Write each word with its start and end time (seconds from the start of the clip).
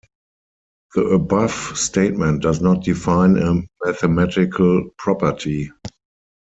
The 0.95 1.03
above 1.09 1.51
statement 1.77 2.41
does 2.41 2.59
not 2.59 2.83
define 2.83 3.37
a 3.37 3.61
mathematical 3.85 4.89
property. 4.97 5.71